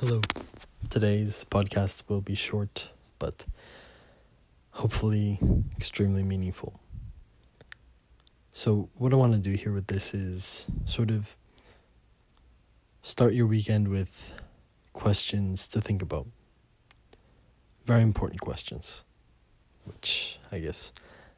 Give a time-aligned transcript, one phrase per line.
[0.00, 0.22] Hello.
[0.88, 3.44] Today's podcast will be short, but
[4.70, 5.38] hopefully
[5.76, 6.80] extremely meaningful.
[8.54, 11.36] So, what I want to do here with this is sort of
[13.02, 14.32] start your weekend with
[14.94, 16.26] questions to think about.
[17.84, 19.04] Very important questions,
[19.84, 20.94] which I guess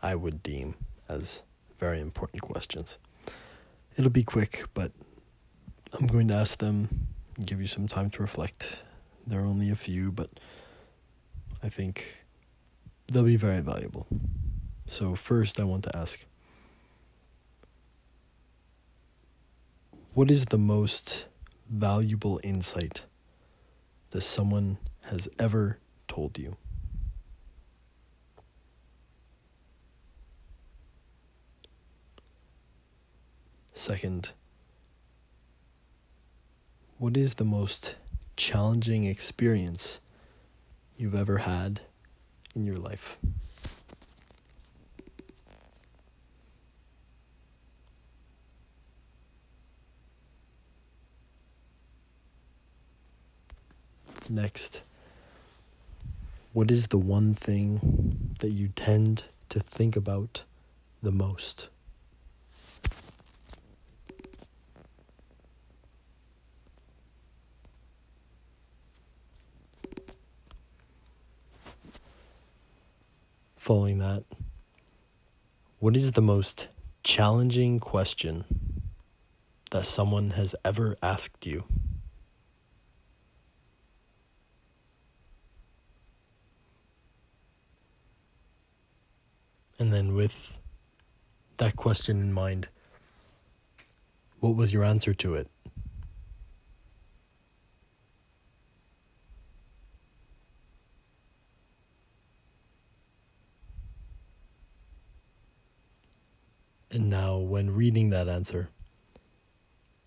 [0.00, 0.76] I would deem
[1.08, 1.42] as
[1.80, 2.98] very important questions.
[3.96, 4.92] It'll be quick, but
[5.98, 7.03] I'm going to ask them
[7.44, 8.82] give you some time to reflect.
[9.26, 10.30] There are only a few, but
[11.62, 12.24] I think
[13.08, 14.06] they'll be very valuable.
[14.86, 16.24] So, first, I want to ask
[20.14, 21.26] What is the most
[21.68, 23.02] valuable insight
[24.12, 26.56] that someone has ever told you?
[33.72, 34.30] Second,
[37.04, 37.96] what is the most
[38.34, 40.00] challenging experience
[40.96, 41.82] you've ever had
[42.54, 43.18] in your life?
[54.30, 54.80] Next,
[56.54, 60.44] what is the one thing that you tend to think about
[61.02, 61.68] the most?
[73.64, 74.24] Following that,
[75.78, 76.68] what is the most
[77.02, 78.44] challenging question
[79.70, 81.64] that someone has ever asked you?
[89.78, 90.58] And then, with
[91.56, 92.68] that question in mind,
[94.40, 95.48] what was your answer to it?
[106.94, 108.68] And now, when reading that answer,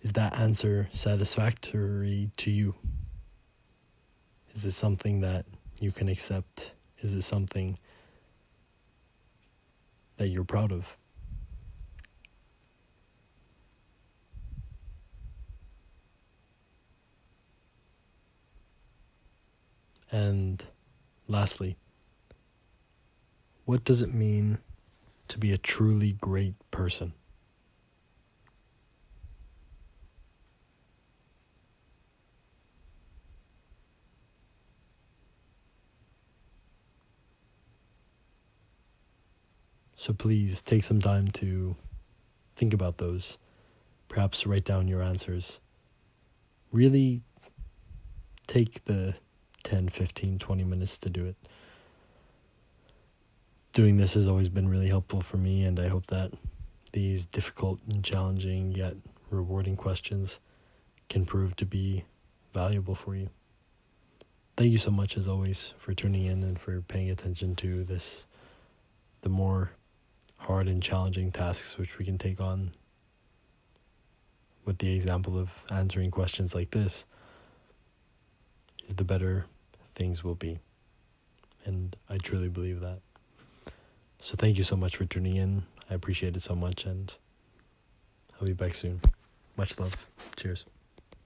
[0.00, 2.76] is that answer satisfactory to you?
[4.54, 5.44] Is it something that
[5.80, 6.70] you can accept?
[7.00, 7.80] Is it something
[10.18, 10.96] that you're proud of?
[20.12, 20.62] And
[21.26, 21.76] lastly,
[23.64, 24.58] what does it mean
[25.28, 27.12] to be a truly great person?
[39.96, 41.76] So please take some time to
[42.56, 43.36] think about those.
[44.08, 45.58] Perhaps write down your answers.
[46.72, 47.20] Really
[48.46, 49.16] take the
[49.64, 51.36] 10, 15, 20 minutes to do it.
[53.72, 56.32] Doing this has always been really helpful for me, and I hope that
[56.92, 58.94] these difficult and challenging yet
[59.30, 60.40] rewarding questions
[61.08, 62.04] can prove to be
[62.52, 63.30] valuable for you.
[64.56, 68.26] Thank you so much, as always, for tuning in and for paying attention to this,
[69.20, 69.70] the more
[70.38, 72.70] hard and challenging tasks which we can take on
[74.64, 77.06] with the example of answering questions like this
[78.86, 79.46] is the better
[79.94, 80.58] things will be.
[81.64, 83.00] And I truly believe that.
[84.20, 85.62] So thank you so much for tuning in.
[85.90, 87.14] I appreciate it so much and
[88.40, 89.00] I'll be back soon.
[89.56, 90.06] Much love.
[90.36, 90.64] Cheers.